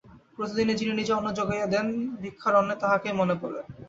প্রতিদিনই 0.35 0.75
যিনি 0.79 0.93
নিজে 0.93 1.13
অন্ন 1.13 1.27
জোগাইয়া 1.37 1.67
দেন 1.73 1.87
ভিক্ষার 2.21 2.53
অন্নে 2.55 2.75
তাঁহাকেই 2.81 3.15
মনে 3.19 3.35
পড়ে। 3.41 3.59